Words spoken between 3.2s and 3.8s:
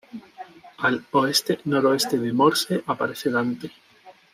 Dante.